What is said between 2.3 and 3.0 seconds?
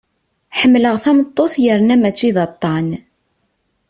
d aṭṭan.